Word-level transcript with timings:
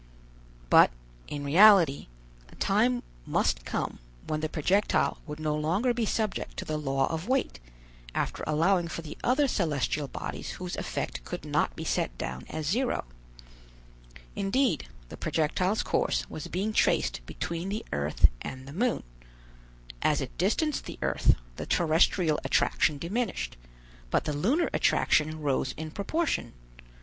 But, 0.71 0.89
in 1.27 1.43
reality, 1.45 2.07
a 2.51 2.55
time 2.55 3.03
must 3.27 3.65
come 3.65 3.99
when 4.25 4.39
the 4.39 4.49
projectile 4.49 5.19
would 5.27 5.39
no 5.39 5.55
longer 5.55 5.93
be 5.93 6.07
subject 6.07 6.57
to 6.57 6.65
the 6.65 6.75
law 6.79 7.05
of 7.13 7.27
weight, 7.27 7.59
after 8.15 8.43
allowing 8.47 8.87
for 8.87 9.03
the 9.03 9.15
other 9.23 9.47
celestial 9.47 10.07
bodies 10.07 10.53
whose 10.53 10.75
effect 10.75 11.23
could 11.23 11.45
not 11.45 11.75
be 11.75 11.83
set 11.83 12.17
down 12.17 12.45
as 12.49 12.65
zero. 12.65 13.05
Indeed, 14.35 14.87
the 15.09 15.17
projectile's 15.17 15.83
course 15.83 16.27
was 16.27 16.47
being 16.47 16.73
traced 16.73 17.23
between 17.27 17.69
the 17.69 17.85
earth 17.93 18.27
and 18.41 18.67
the 18.67 18.73
moon. 18.73 19.03
As 20.01 20.19
it 20.19 20.35
distanced 20.39 20.85
the 20.85 20.97
earth, 21.03 21.35
the 21.57 21.67
terrestrial 21.67 22.39
attraction 22.43 22.97
diminished: 22.97 23.55
but 24.09 24.23
the 24.23 24.33
lunar 24.33 24.71
attraction 24.73 25.41
rose 25.41 25.73
in 25.77 25.91
proportion. 25.91 26.53